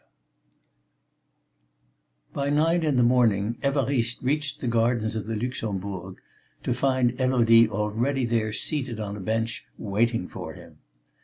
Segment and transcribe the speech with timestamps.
[2.29, 6.19] V By nine in the morning Évariste reached the gardens of the Luxembourg,
[6.63, 10.79] to find Élodie already there seated on a bench waiting for him.